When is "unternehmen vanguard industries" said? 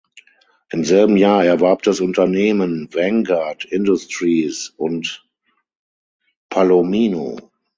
1.99-4.69